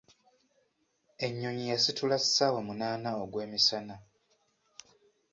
Ennyonyi 1.25 1.65
yasitula 1.71 2.17
ssawa 2.23 2.59
munaana 2.67 3.09
ogw'emisana. 3.23 3.95